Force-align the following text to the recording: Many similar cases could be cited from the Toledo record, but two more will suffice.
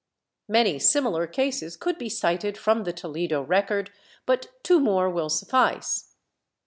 Many 0.47 0.79
similar 0.79 1.27
cases 1.27 1.77
could 1.77 1.99
be 1.99 2.09
cited 2.09 2.57
from 2.57 2.85
the 2.85 2.91
Toledo 2.91 3.43
record, 3.43 3.91
but 4.25 4.47
two 4.63 4.79
more 4.79 5.11
will 5.11 5.29
suffice. 5.29 6.15